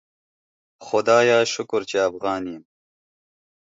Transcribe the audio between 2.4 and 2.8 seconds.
یم